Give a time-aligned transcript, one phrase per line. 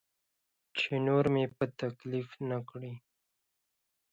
[0.77, 2.93] چې نور مې په تکلیف نه کړي.